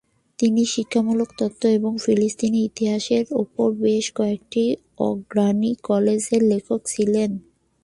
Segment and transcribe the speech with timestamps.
[0.39, 4.63] তিনি শিক্ষামূলক তত্ত্ব এবং ফিলিস্তিনের ইতিহাসের উপর বেশ কয়েকটি
[5.01, 7.31] অগ্রণী কাজের লেখক ছিলেন।